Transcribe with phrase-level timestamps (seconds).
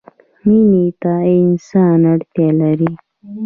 [0.45, 2.91] مینې ته انسان اړتیا لري.